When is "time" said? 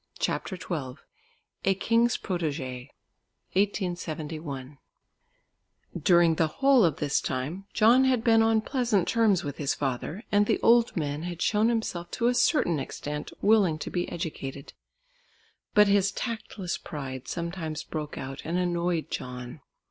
7.21-7.65